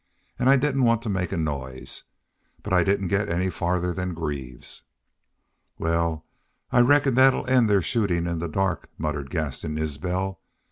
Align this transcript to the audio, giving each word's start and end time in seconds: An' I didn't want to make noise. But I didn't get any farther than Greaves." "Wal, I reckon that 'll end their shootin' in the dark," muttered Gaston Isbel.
An' 0.39 0.47
I 0.47 0.55
didn't 0.55 0.83
want 0.83 1.03
to 1.03 1.09
make 1.09 1.31
noise. 1.31 2.05
But 2.63 2.73
I 2.73 2.83
didn't 2.83 3.09
get 3.09 3.29
any 3.29 3.51
farther 3.51 3.93
than 3.93 4.15
Greaves." 4.15 4.81
"Wal, 5.77 6.25
I 6.71 6.79
reckon 6.81 7.13
that 7.13 7.35
'll 7.35 7.47
end 7.47 7.69
their 7.69 7.83
shootin' 7.83 8.25
in 8.25 8.39
the 8.39 8.49
dark," 8.49 8.89
muttered 8.97 9.29
Gaston 9.29 9.77
Isbel. 9.77 10.39